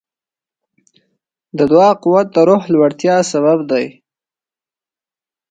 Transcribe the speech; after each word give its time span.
د 1.57 1.59
دعا 1.71 1.91
قوت 2.03 2.27
د 2.35 2.37
روح 2.49 2.63
لوړتیا 2.73 3.15
سبب 3.31 3.59
دی. 3.71 3.85